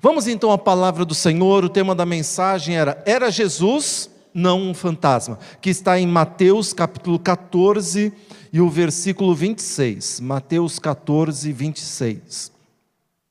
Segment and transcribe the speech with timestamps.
[0.00, 1.64] Vamos então à palavra do Senhor.
[1.64, 7.18] O tema da mensagem era: Era Jesus, não um fantasma, que está em Mateus capítulo
[7.18, 8.12] 14
[8.52, 10.20] e o versículo 26.
[10.20, 12.52] Mateus 14, 26.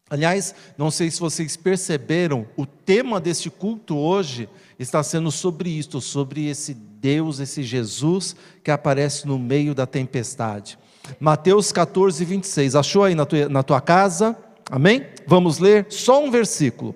[0.10, 4.50] Aliás, não sei se vocês perceberam, o tema deste culto hoje
[4.80, 10.80] está sendo sobre isto, sobre esse Deus, esse Jesus que aparece no meio da tempestade.
[11.20, 12.76] Mateus 14, 26.
[12.76, 14.36] Achou aí na tua, na tua casa?
[14.70, 15.06] Amém?
[15.26, 16.96] Vamos ler só um versículo.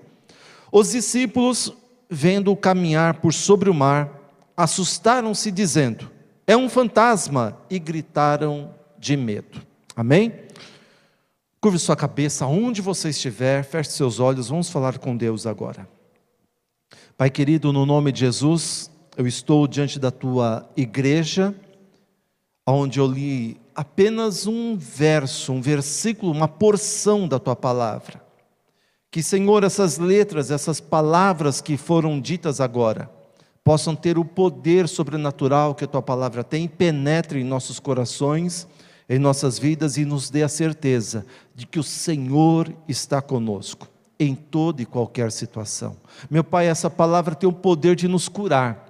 [0.71, 1.73] Os discípulos,
[2.09, 4.09] vendo-o caminhar por sobre o mar,
[4.55, 6.09] assustaram-se, dizendo:
[6.45, 9.61] É um fantasma, e gritaram de medo.
[9.95, 10.33] Amém?
[11.59, 15.87] Curve sua cabeça, onde você estiver, feche seus olhos, vamos falar com Deus agora.
[17.17, 21.55] Pai querido, no nome de Jesus, eu estou diante da tua igreja,
[22.67, 28.21] onde eu li apenas um verso, um versículo, uma porção da tua palavra.
[29.11, 33.09] Que, Senhor, essas letras, essas palavras que foram ditas agora,
[33.63, 38.67] possam ter o poder sobrenatural que a tua palavra tem, penetre em nossos corações
[39.09, 43.87] em nossas vidas e nos dê a certeza de que o Senhor está conosco
[44.19, 45.97] em toda e qualquer situação.
[46.29, 48.82] Meu Pai, essa palavra tem o poder de nos curar,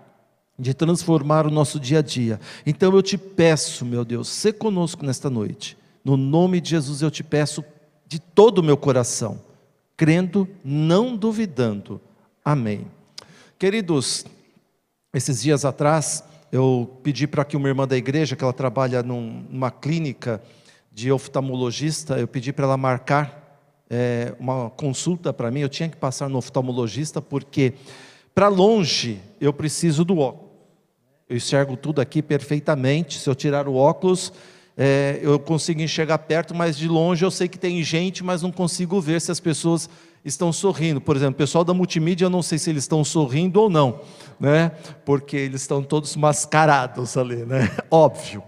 [0.64, 2.40] de transformar o nosso dia a dia.
[2.66, 5.78] Então eu te peço, meu Deus, se conosco nesta noite.
[6.04, 7.64] No nome de Jesus eu te peço
[8.08, 9.40] de todo o meu coração,
[9.96, 12.02] crendo, não duvidando.
[12.44, 12.88] Amém.
[13.60, 14.26] Queridos,
[15.14, 19.72] esses dias atrás, eu pedi para que uma irmã da igreja, que ela trabalha numa
[19.72, 20.42] clínica
[20.92, 23.44] de oftalmologista, eu pedi para ela marcar
[23.90, 25.62] é, uma consulta para mim.
[25.62, 27.74] Eu tinha que passar no oftalmologista, porque
[28.36, 30.43] para longe eu preciso do óculos.
[31.30, 33.20] Eu enxergo tudo aqui perfeitamente.
[33.20, 34.34] Se eu tirar o óculos,
[34.78, 38.52] é, eu consigo enxergar perto, mas de longe eu sei que tem gente, mas não
[38.52, 39.90] consigo ver se as pessoas
[40.26, 41.00] estão sorrindo.
[41.00, 44.00] Por exemplo, o pessoal da multimídia, eu não sei se eles estão sorrindo ou não,
[44.40, 44.72] né?
[45.06, 47.70] Porque eles estão todos mascarados ali, né?
[47.92, 48.44] Óbvio.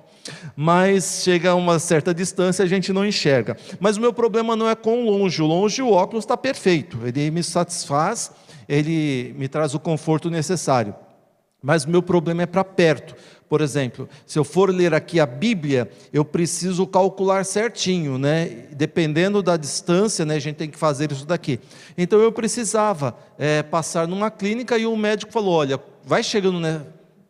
[0.56, 3.56] Mas chega a uma certa distância a gente não enxerga.
[3.80, 5.42] Mas o meu problema não é com longe.
[5.42, 7.00] Longe o óculos está perfeito.
[7.06, 8.32] Ele me satisfaz,
[8.68, 10.96] ele me traz o conforto necessário.
[11.66, 13.16] Mas o meu problema é para perto.
[13.50, 18.68] Por exemplo, se eu for ler aqui a Bíblia, eu preciso calcular certinho, né?
[18.72, 20.36] Dependendo da distância, né?
[20.36, 21.60] A gente tem que fazer isso daqui.
[21.98, 26.84] Então eu precisava é, passar numa clínica e o médico falou: olha, vai chegando, né?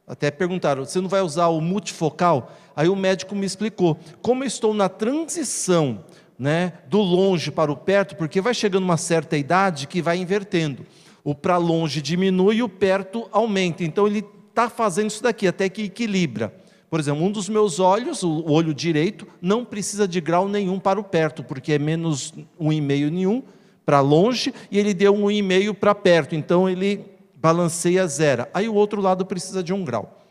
[0.06, 2.52] Até perguntaram: você não vai usar o multifocal?
[2.75, 6.03] Aí o médico me explicou: como eu estou na transição,
[6.38, 6.73] né?
[6.90, 10.85] Do longe para o perto, porque vai chegando uma certa idade que vai invertendo.
[11.25, 13.84] O para longe diminui e o perto aumenta.
[13.84, 16.53] Então ele está fazendo isso daqui, até que equilibra.
[16.90, 21.00] Por exemplo, um dos meus olhos, o olho direito, não precisa de grau nenhum para
[21.00, 23.44] o perto, porque é menos um e meio nenhum
[23.85, 27.03] para longe, e ele deu um e meio para perto, então ele
[27.35, 28.47] balanceia zero.
[28.53, 30.22] Aí o outro lado precisa de um grau.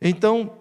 [0.00, 0.52] Então,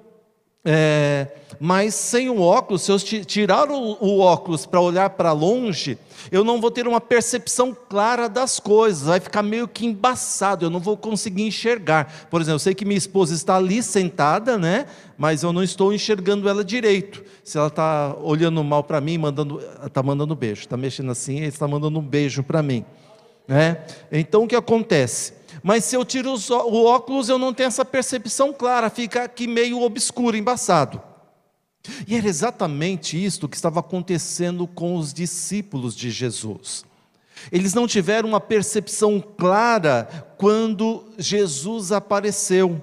[0.65, 1.27] é,
[1.59, 5.97] mas sem o óculos, se eu tirar o, o óculos para olhar para longe,
[6.31, 10.69] eu não vou ter uma percepção clara das coisas, vai ficar meio que embaçado, eu
[10.69, 12.27] não vou conseguir enxergar.
[12.29, 14.85] Por exemplo, eu sei que minha esposa está ali sentada, né?
[15.17, 17.23] Mas eu não estou enxergando ela direito.
[17.43, 21.67] Se ela está olhando mal para mim, mandando, está mandando beijo, está mexendo assim, está
[21.67, 22.85] mandando um beijo para mim,
[23.47, 23.83] né?
[24.11, 25.33] Então o que acontece?
[25.63, 29.81] Mas se eu tiro o óculos, eu não tenho essa percepção clara, fica aqui meio
[29.81, 31.01] obscuro, embaçado.
[32.05, 36.85] E era exatamente isto que estava acontecendo com os discípulos de Jesus.
[37.51, 40.07] Eles não tiveram uma percepção clara
[40.37, 42.81] quando Jesus apareceu.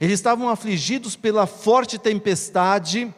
[0.00, 3.12] Eles estavam afligidos pela forte tempestade,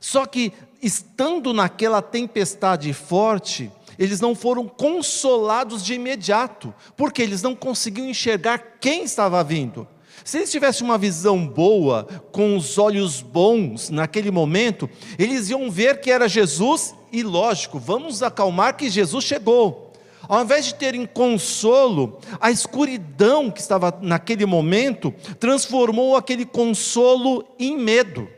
[0.00, 7.54] só que estando naquela tempestade forte, eles não foram consolados de imediato, porque eles não
[7.54, 9.86] conseguiam enxergar quem estava vindo.
[10.24, 14.88] Se eles tivessem uma visão boa, com os olhos bons naquele momento,
[15.18, 19.92] eles iam ver que era Jesus e, lógico, vamos acalmar que Jesus chegou.
[20.28, 27.78] Ao invés de terem consolo, a escuridão que estava naquele momento transformou aquele consolo em
[27.78, 28.28] medo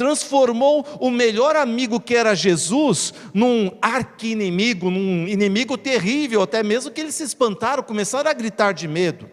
[0.00, 7.02] transformou o melhor amigo que era Jesus num arqui-inimigo, num inimigo terrível, até mesmo que
[7.02, 9.28] eles se espantaram, começaram a gritar de medo.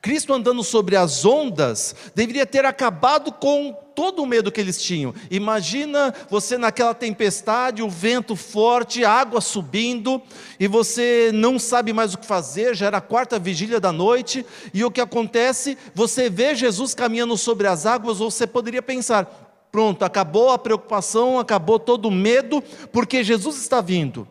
[0.00, 5.12] Cristo andando sobre as ondas deveria ter acabado com todo o medo que eles tinham.
[5.28, 10.22] Imagina você naquela tempestade, o vento forte, a água subindo,
[10.60, 14.46] e você não sabe mais o que fazer, já era a quarta vigília da noite,
[14.72, 15.76] e o que acontece?
[15.96, 21.36] Você vê Jesus caminhando sobre as águas, ou você poderia pensar: pronto, acabou a preocupação,
[21.36, 22.62] acabou todo o medo,
[22.92, 24.28] porque Jesus está vindo.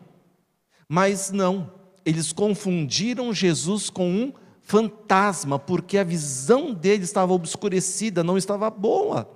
[0.88, 1.70] Mas não,
[2.06, 4.32] eles confundiram Jesus com um
[4.68, 9.26] fantasma, porque a visão dele estava obscurecida, não estava boa.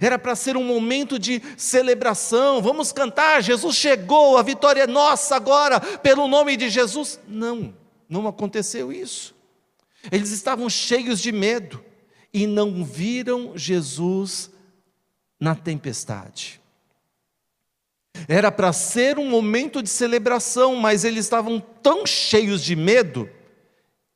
[0.00, 5.36] Era para ser um momento de celebração, vamos cantar, Jesus chegou, a vitória é nossa
[5.36, 7.20] agora, pelo nome de Jesus.
[7.28, 7.72] Não,
[8.08, 9.32] não aconteceu isso.
[10.10, 11.80] Eles estavam cheios de medo
[12.32, 14.50] e não viram Jesus
[15.38, 16.60] na tempestade.
[18.26, 23.30] Era para ser um momento de celebração, mas eles estavam tão cheios de medo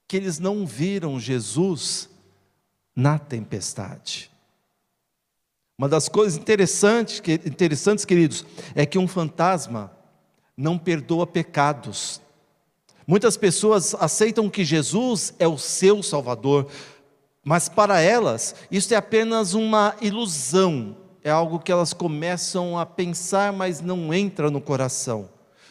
[0.08, 2.08] que eles não viram Jesus
[2.96, 4.31] na tempestade.
[5.78, 8.44] Uma das coisas interessantes, interessantes, queridos,
[8.75, 9.93] é que um fantasma
[10.56, 12.20] não perdoa pecados.
[13.06, 16.66] Muitas pessoas aceitam que Jesus é o seu Salvador,
[17.44, 23.52] mas para elas isso é apenas uma ilusão, é algo que elas começam a pensar,
[23.52, 25.28] mas não entra no coração.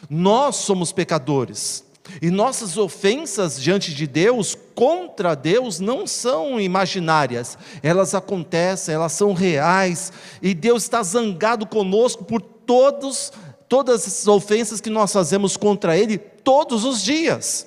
[0.08, 1.84] Nós somos pecadores.
[2.20, 9.32] E nossas ofensas diante de Deus, contra Deus, não são imaginárias, elas acontecem, elas são
[9.32, 10.12] reais,
[10.42, 13.32] e Deus está zangado conosco por todos,
[13.68, 17.66] todas as ofensas que nós fazemos contra Ele todos os dias.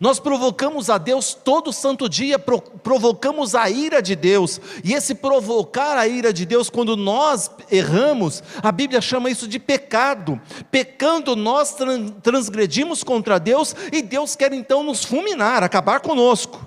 [0.00, 5.96] Nós provocamos a Deus todo santo dia, provocamos a ira de Deus, e esse provocar
[5.96, 10.40] a ira de Deus, quando nós erramos, a Bíblia chama isso de pecado.
[10.70, 11.76] Pecando, nós
[12.22, 16.66] transgredimos contra Deus, e Deus quer então nos fulminar, acabar conosco.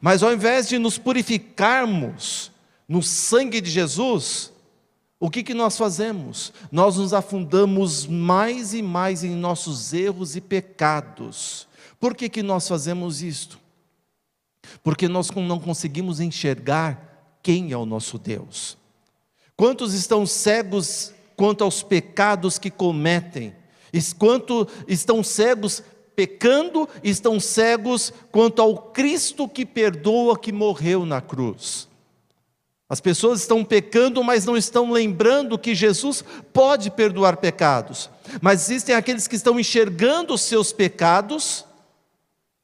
[0.00, 2.50] Mas ao invés de nos purificarmos
[2.88, 4.50] no sangue de Jesus,
[5.20, 6.52] o que, que nós fazemos?
[6.72, 11.68] Nós nos afundamos mais e mais em nossos erros e pecados
[11.98, 13.58] por que, que nós fazemos isto?
[14.82, 18.76] Porque nós não conseguimos enxergar quem é o nosso Deus.
[19.56, 23.54] Quantos estão cegos quanto aos pecados que cometem?
[24.18, 25.82] Quanto estão cegos
[26.16, 31.88] pecando, estão cegos quanto ao Cristo que perdoa, que morreu na cruz.
[32.88, 38.10] As pessoas estão pecando, mas não estão lembrando que Jesus pode perdoar pecados.
[38.40, 41.64] Mas existem aqueles que estão enxergando os seus pecados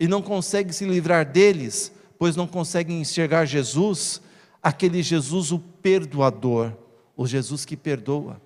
[0.00, 4.23] e não conseguem se livrar deles, pois não conseguem enxergar Jesus,
[4.62, 6.73] aquele Jesus o perdoador,
[7.14, 8.41] o Jesus que perdoa.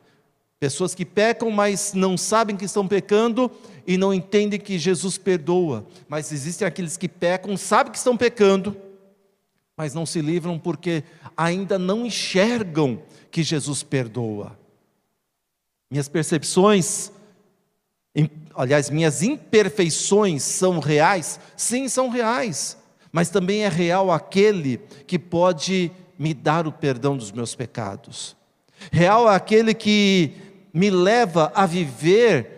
[0.58, 3.48] Pessoas que pecam, mas não sabem que estão pecando
[3.86, 5.86] e não entendem que Jesus perdoa.
[6.08, 8.76] Mas existem aqueles que pecam, sabem que estão pecando,
[9.76, 11.04] mas não se livram porque
[11.36, 14.58] ainda não enxergam que Jesus perdoa.
[15.90, 17.12] Minhas percepções
[18.54, 21.40] aliás, minhas imperfeições são reais?
[21.56, 22.76] Sim, são reais.
[23.12, 28.36] Mas também é real aquele que pode me dar o perdão dos meus pecados.
[28.90, 30.32] Real é aquele que
[30.72, 32.54] me leva a viver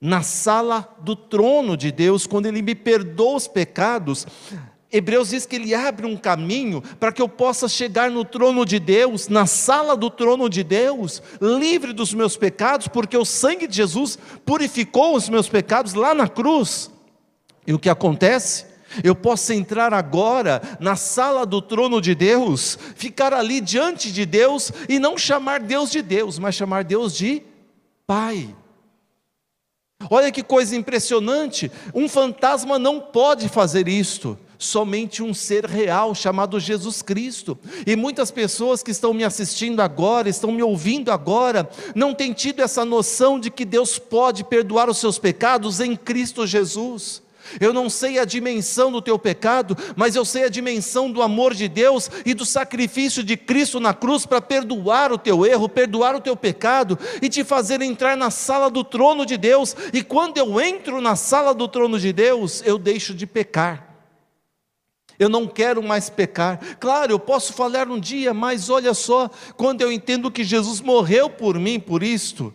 [0.00, 4.26] na sala do trono de Deus, quando Ele me perdoa os pecados,
[4.92, 8.80] Hebreus diz que ele abre um caminho para que eu possa chegar no trono de
[8.80, 13.76] Deus, na sala do trono de Deus, livre dos meus pecados, porque o sangue de
[13.76, 16.90] Jesus purificou os meus pecados lá na cruz.
[17.64, 18.66] E o que acontece?
[19.04, 24.72] Eu posso entrar agora na sala do trono de Deus, ficar ali diante de Deus
[24.88, 27.44] e não chamar Deus de Deus, mas chamar Deus de
[28.04, 28.52] Pai.
[30.10, 36.60] Olha que coisa impressionante, um fantasma não pode fazer isto somente um ser real chamado
[36.60, 37.58] Jesus Cristo.
[37.86, 42.60] E muitas pessoas que estão me assistindo agora, estão me ouvindo agora, não têm tido
[42.60, 47.22] essa noção de que Deus pode perdoar os seus pecados em Cristo Jesus.
[47.58, 51.54] Eu não sei a dimensão do teu pecado, mas eu sei a dimensão do amor
[51.54, 56.14] de Deus e do sacrifício de Cristo na cruz para perdoar o teu erro, perdoar
[56.14, 59.74] o teu pecado e te fazer entrar na sala do trono de Deus.
[59.92, 63.89] E quando eu entro na sala do trono de Deus, eu deixo de pecar
[65.20, 66.78] eu não quero mais pecar.
[66.78, 71.28] Claro, eu posso falhar um dia, mas olha só, quando eu entendo que Jesus morreu
[71.28, 72.54] por mim, por isto,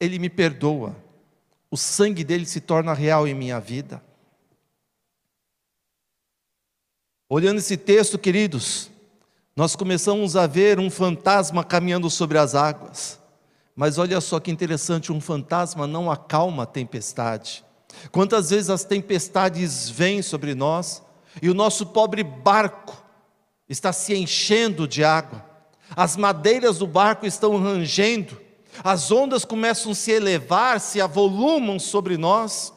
[0.00, 0.96] Ele me perdoa,
[1.70, 4.02] o sangue dele se torna real em minha vida.
[7.28, 8.90] Olhando esse texto, queridos,
[9.54, 13.20] nós começamos a ver um fantasma caminhando sobre as águas.
[13.76, 17.64] Mas olha só que interessante, um fantasma não acalma a tempestade.
[18.10, 21.02] Quantas vezes as tempestades vêm sobre nós,
[21.40, 23.00] e o nosso pobre barco
[23.68, 25.44] está se enchendo de água,
[25.94, 28.40] as madeiras do barco estão rangendo,
[28.82, 32.72] as ondas começam a se elevar, se avolumam sobre nós,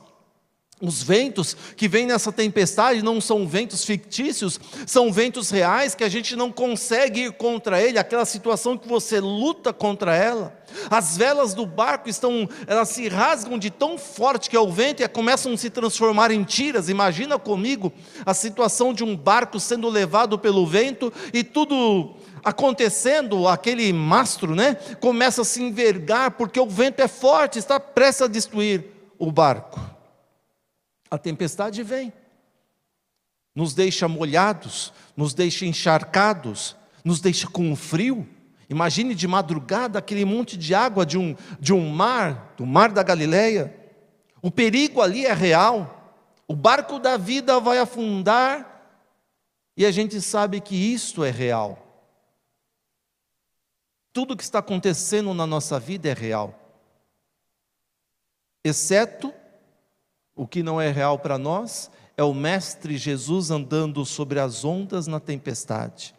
[0.86, 6.10] Os ventos que vêm nessa tempestade não são ventos fictícios, são ventos reais que a
[6.10, 10.58] gente não consegue ir contra ele, aquela situação que você luta contra ela.
[10.90, 15.02] As velas do barco estão, elas se rasgam de tão forte que é o vento
[15.02, 16.90] e começam a se transformar em tiras.
[16.90, 17.92] Imagina comigo
[18.26, 24.76] a situação de um barco sendo levado pelo vento e tudo acontecendo, aquele mastro, né,
[25.00, 28.86] começa a se envergar porque o vento é forte, está prestes a destruir
[29.18, 29.95] o barco.
[31.16, 32.12] A tempestade vem,
[33.56, 38.28] nos deixa molhados, nos deixa encharcados, nos deixa com frio.
[38.70, 43.02] Imagine de madrugada aquele monte de água de um, de um mar, do mar da
[43.02, 43.74] Galileia.
[44.42, 46.14] O perigo ali é real.
[46.50, 49.00] O barco da vida vai afundar
[49.78, 51.82] e a gente sabe que isto é real.
[54.12, 56.54] Tudo que está acontecendo na nossa vida é real,
[58.66, 59.34] exceto
[60.36, 65.08] o que não é real para nós é o Mestre Jesus andando sobre as ondas
[65.08, 66.14] na tempestade.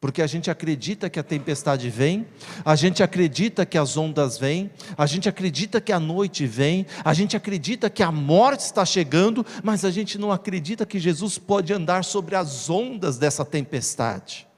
[0.00, 2.26] Porque a gente acredita que a tempestade vem,
[2.64, 7.14] a gente acredita que as ondas vêm, a gente acredita que a noite vem, a
[7.14, 11.72] gente acredita que a morte está chegando, mas a gente não acredita que Jesus pode
[11.72, 14.48] andar sobre as ondas dessa tempestade.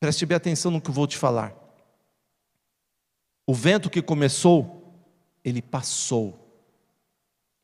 [0.00, 1.54] Preste bem atenção no que eu vou te falar.
[3.46, 4.92] O vento que começou,
[5.44, 6.39] ele passou.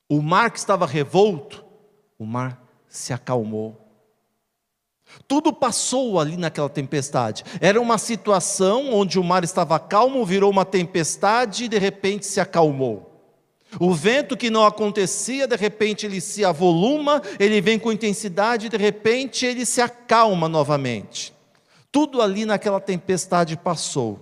[0.08, 1.64] O mar que estava revolto,
[2.18, 3.86] o mar se acalmou.
[5.26, 7.44] Tudo passou ali naquela tempestade.
[7.60, 12.40] Era uma situação onde o mar estava calmo, virou uma tempestade e de repente se
[12.40, 13.12] acalmou.
[13.80, 18.68] O vento que não acontecia, de repente ele se avoluma, ele vem com intensidade, e
[18.68, 21.34] de repente ele se acalma novamente.
[21.90, 24.20] Tudo ali naquela tempestade passou.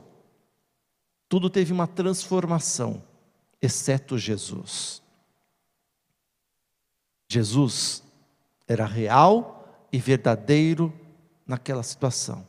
[1.29, 3.03] Tudo teve uma transformação,
[3.61, 5.04] exceto Jesus.
[7.29, 8.03] Jesus
[8.67, 10.93] era real e verdadeiro
[11.47, 12.47] naquela situação.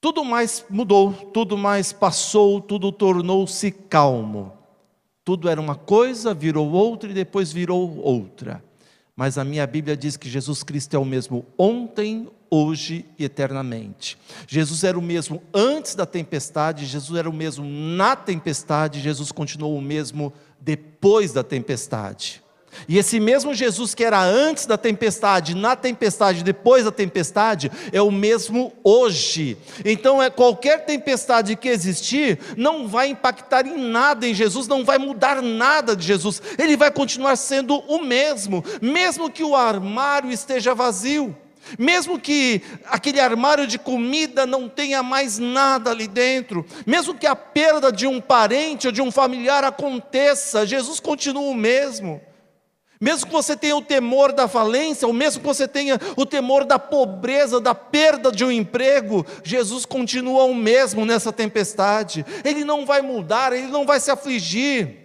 [0.00, 4.52] Tudo mais mudou, tudo mais passou, tudo tornou-se calmo.
[5.24, 8.62] Tudo era uma coisa, virou outra e depois virou outra.
[9.14, 14.18] Mas a minha Bíblia diz que Jesus Cristo é o mesmo ontem, hoje e eternamente.
[14.46, 19.76] Jesus era o mesmo antes da tempestade, Jesus era o mesmo na tempestade, Jesus continuou
[19.76, 22.41] o mesmo depois da tempestade.
[22.88, 28.00] E esse mesmo Jesus que era antes da tempestade, na tempestade, depois da tempestade, é
[28.00, 29.56] o mesmo hoje.
[29.84, 34.98] Então, é qualquer tempestade que existir não vai impactar em nada em Jesus, não vai
[34.98, 36.42] mudar nada de Jesus.
[36.58, 41.36] Ele vai continuar sendo o mesmo, mesmo que o armário esteja vazio.
[41.78, 47.36] Mesmo que aquele armário de comida não tenha mais nada ali dentro, mesmo que a
[47.36, 52.20] perda de um parente ou de um familiar aconteça, Jesus continua o mesmo.
[53.02, 56.64] Mesmo que você tenha o temor da falência, ou mesmo que você tenha o temor
[56.64, 62.24] da pobreza, da perda de um emprego, Jesus continua o mesmo nessa tempestade.
[62.44, 65.00] Ele não vai mudar, ele não vai se afligir.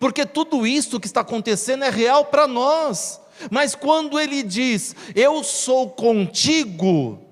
[0.00, 3.20] Porque tudo isso que está acontecendo é real para nós.
[3.48, 7.27] Mas quando ele diz, Eu sou contigo,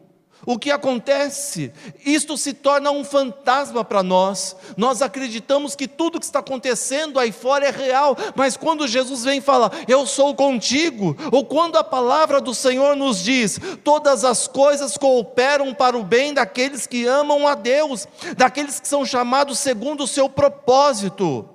[0.47, 1.73] o que acontece?
[2.05, 4.55] Isto se torna um fantasma para nós.
[4.77, 9.41] Nós acreditamos que tudo que está acontecendo aí fora é real, mas quando Jesus vem
[9.41, 14.97] falar, Eu sou contigo, ou quando a palavra do Senhor nos diz, todas as coisas
[14.97, 20.09] cooperam para o bem daqueles que amam a Deus, daqueles que são chamados segundo o
[20.09, 21.49] seu propósito.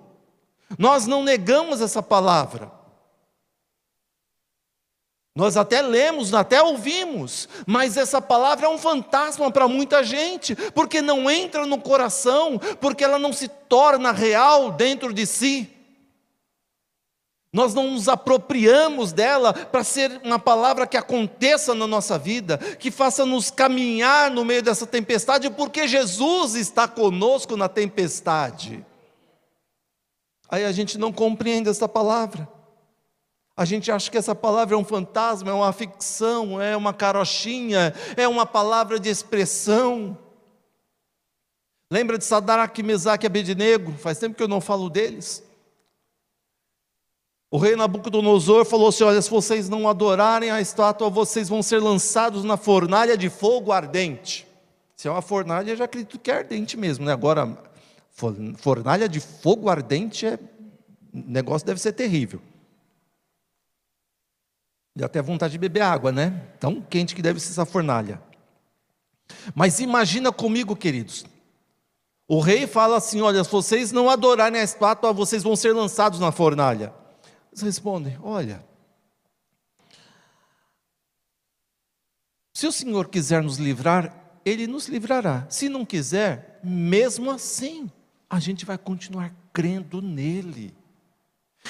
[0.78, 2.81] Nós não negamos essa palavra.
[5.34, 11.02] Nós até lemos, até ouvimos, mas essa palavra é um fantasma para muita gente, porque
[11.02, 15.70] não entra no coração, porque ela não se torna real dentro de si.
[17.54, 22.92] Nós não nos apropriamos dela para ser uma palavra que aconteça na nossa vida, que
[22.92, 28.86] faça nos caminhar no meio dessa tempestade, porque Jesus está conosco na tempestade.
[30.50, 32.48] Aí a gente não compreende essa palavra.
[33.62, 37.94] A gente acha que essa palavra é um fantasma, é uma ficção, é uma carochinha,
[38.18, 40.18] é uma palavra de expressão.
[41.94, 43.92] Lembra de Sadraque, Mesaque e Abednego?
[43.92, 45.44] Faz tempo que eu não falo deles.
[47.52, 51.84] O rei Nabucodonosor falou assim: Olha, se vocês não adorarem a estátua, vocês vão ser
[51.84, 54.48] lançados na fornalha de fogo ardente.
[54.96, 57.14] Se é uma fornalha, eu já acredito que é ardente mesmo, né?
[57.14, 57.56] Agora,
[58.58, 60.40] fornalha de fogo ardente, é...
[61.14, 62.42] o negócio deve ser terrível.
[64.96, 66.48] Deu até vontade de beber água, né?
[66.60, 68.22] Tão quente que deve ser essa fornalha.
[69.56, 71.26] Mas imagina comigo, queridos,
[72.28, 76.18] O rei fala assim: Olha, se vocês não adorarem a estátua, vocês vão ser lançados
[76.18, 76.94] na fornalha.
[77.52, 78.64] Eles respondem: Olha,
[82.54, 85.46] se o Senhor quiser nos livrar, Ele nos livrará.
[85.50, 87.92] Se não quiser, mesmo assim,
[88.30, 90.74] a gente vai continuar crendo nele.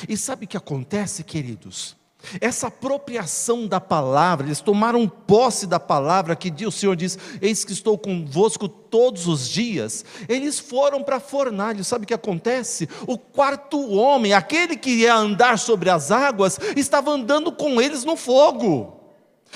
[0.07, 1.97] E sabe o que acontece, queridos?
[2.39, 7.73] Essa apropriação da palavra, eles tomaram posse da palavra que o Senhor diz: Eis que
[7.73, 10.05] estou convosco todos os dias.
[10.27, 12.87] Eles foram para a fornalha, sabe o que acontece?
[13.07, 18.15] O quarto homem, aquele que ia andar sobre as águas, estava andando com eles no
[18.15, 19.00] fogo.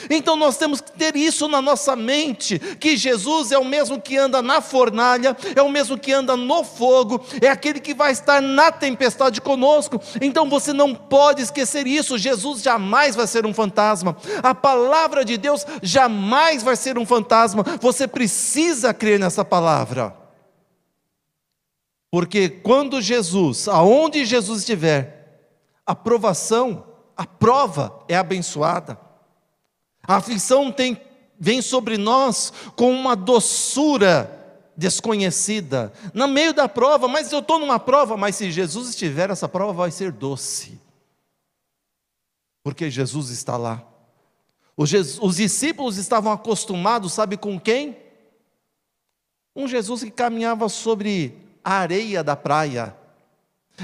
[0.09, 4.17] Então nós temos que ter isso na nossa mente, que Jesus é o mesmo que
[4.17, 8.41] anda na fornalha, é o mesmo que anda no fogo, é aquele que vai estar
[8.41, 10.01] na tempestade conosco.
[10.21, 12.17] Então você não pode esquecer isso.
[12.17, 14.17] Jesus jamais vai ser um fantasma.
[14.43, 17.63] A palavra de Deus jamais vai ser um fantasma.
[17.81, 20.15] Você precisa crer nessa palavra.
[22.11, 25.51] Porque quando Jesus, aonde Jesus estiver,
[25.85, 26.85] a provação,
[27.15, 29.04] a prova é abençoada.
[30.07, 30.99] A aflição tem,
[31.39, 34.31] vem sobre nós com uma doçura
[34.77, 39.47] desconhecida, no meio da prova, mas eu estou numa prova, mas se Jesus estiver, essa
[39.47, 40.79] prova vai ser doce,
[42.61, 43.83] porque Jesus está lá.
[44.75, 47.97] Os, Jesus, os discípulos estavam acostumados, sabe com quem?
[49.55, 52.95] Um Jesus que caminhava sobre a areia da praia,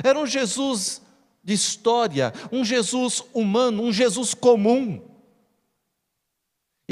[0.03, 1.01] era um Jesus
[1.43, 5.01] de história, um Jesus humano, um Jesus comum.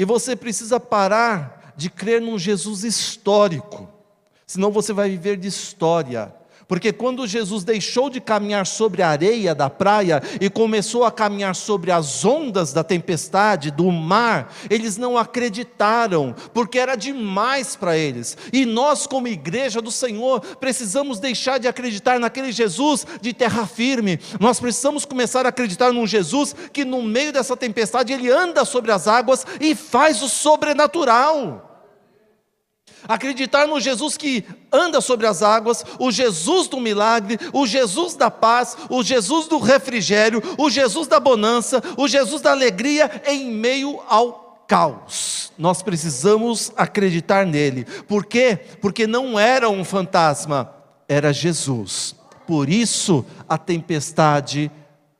[0.00, 3.86] E você precisa parar de crer num Jesus histórico,
[4.46, 6.34] senão você vai viver de história.
[6.70, 11.56] Porque quando Jesus deixou de caminhar sobre a areia da praia e começou a caminhar
[11.56, 18.38] sobre as ondas da tempestade, do mar, eles não acreditaram, porque era demais para eles.
[18.52, 24.20] E nós, como igreja do Senhor, precisamos deixar de acreditar naquele Jesus de terra firme.
[24.38, 28.92] Nós precisamos começar a acreditar num Jesus que, no meio dessa tempestade, ele anda sobre
[28.92, 31.69] as águas e faz o sobrenatural.
[33.08, 38.30] Acreditar no Jesus que anda sobre as águas, o Jesus do milagre, o Jesus da
[38.30, 44.00] paz, o Jesus do refrigério, o Jesus da bonança, o Jesus da alegria em meio
[44.08, 45.52] ao caos.
[45.58, 47.84] Nós precisamos acreditar nele.
[48.06, 48.56] Por quê?
[48.80, 50.72] Porque não era um fantasma,
[51.08, 52.14] era Jesus.
[52.46, 54.70] Por isso a tempestade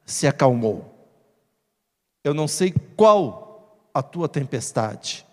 [0.06, 0.90] se acalmou.
[2.22, 5.26] Eu não sei qual a tua tempestade.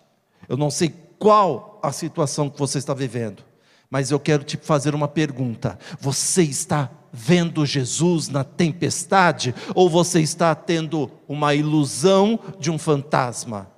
[0.48, 3.42] Eu não sei qual a situação que você está vivendo,
[3.90, 10.20] mas eu quero te fazer uma pergunta: você está vendo Jesus na tempestade ou você
[10.20, 13.70] está tendo uma ilusão de um fantasma?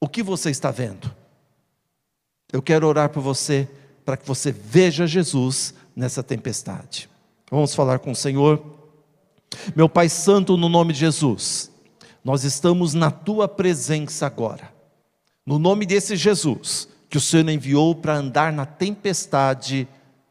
[0.00, 1.14] O que você está vendo?
[2.52, 3.68] Eu quero orar por você
[4.04, 7.08] para que você veja Jesus nessa tempestade.
[7.50, 8.62] Vamos falar com o Senhor.
[9.74, 11.70] Meu Pai Santo, no nome de Jesus,
[12.24, 14.73] nós estamos na tua presença agora
[15.46, 19.86] no nome desse Jesus, que o Senhor enviou para andar na tempestade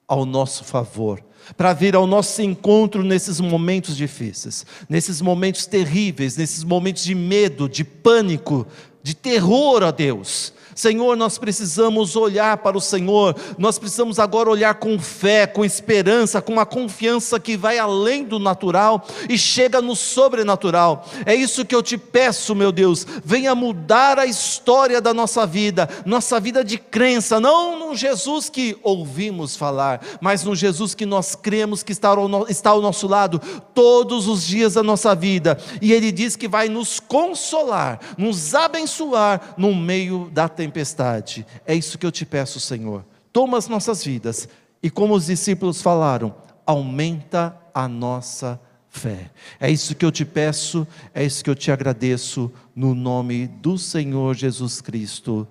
[0.08, 1.23] ao nosso favor,
[1.56, 7.69] para vir ao nosso encontro nesses momentos difíceis, nesses momentos terríveis, nesses momentos de medo,
[7.69, 8.67] de pânico,
[9.02, 10.54] de terror a Deus.
[10.75, 16.41] Senhor, nós precisamos olhar para o Senhor, nós precisamos agora olhar com fé, com esperança,
[16.41, 21.07] com uma confiança que vai além do natural e chega no sobrenatural.
[21.25, 25.88] É isso que eu te peço, meu Deus, venha mudar a história da nossa vida,
[26.05, 31.36] nossa vida de crença, não no Jesus que ouvimos falar, mas no Jesus que nós
[31.36, 33.39] cremos que está ao, está ao nosso lado
[33.73, 39.53] todos os dias da nossa vida, e Ele diz que vai nos consolar, nos abençoar
[39.57, 41.45] no meio da tempestade tempestade.
[41.65, 43.06] É isso que eu te peço, Senhor.
[43.32, 44.47] Toma as nossas vidas
[44.82, 46.34] e, como os discípulos falaram,
[46.65, 49.32] aumenta a nossa fé.
[49.60, 53.78] É isso que eu te peço, é isso que eu te agradeço, no nome do
[53.78, 55.47] Senhor Jesus Cristo.